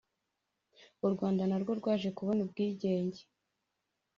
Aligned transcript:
U 1.05 1.07
rwanda 1.13 1.41
narwo 1.49 1.71
rwaje 1.79 2.09
kubona 2.17 2.39
ubwigenge 2.45 3.21